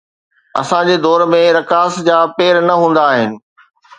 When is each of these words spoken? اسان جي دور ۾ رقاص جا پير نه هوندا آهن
اسان 0.61 0.83
جي 0.87 0.95
دور 1.03 1.19
۾ 1.33 1.41
رقاص 1.57 1.93
جا 2.07 2.17
پير 2.37 2.55
نه 2.69 2.73
هوندا 2.81 3.03
آهن 3.13 3.31